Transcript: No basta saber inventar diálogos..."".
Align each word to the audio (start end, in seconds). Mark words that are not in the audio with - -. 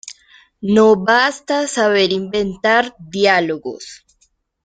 No 0.63 0.95
basta 0.95 1.67
saber 1.67 2.11
inventar 2.11 2.95
diálogos..."". 2.97 4.03